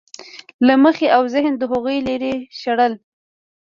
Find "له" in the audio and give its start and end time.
0.67-0.73